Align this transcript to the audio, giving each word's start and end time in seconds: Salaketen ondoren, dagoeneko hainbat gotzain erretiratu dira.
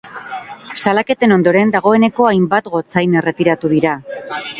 Salaketen 0.83 1.35
ondoren, 1.35 1.73
dagoeneko 1.75 2.25
hainbat 2.29 2.71
gotzain 2.77 3.13
erretiratu 3.21 3.71
dira. 3.75 3.93